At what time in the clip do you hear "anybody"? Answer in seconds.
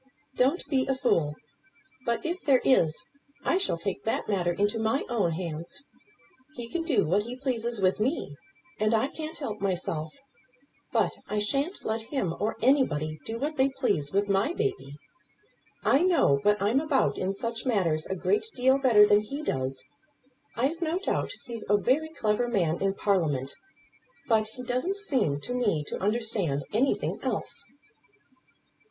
12.63-13.19